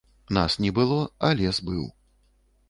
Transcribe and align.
Нас 0.29 0.57
не 0.63 0.71
было, 0.79 0.97
а 1.29 1.31
лес 1.43 1.61
быў. 1.69 1.85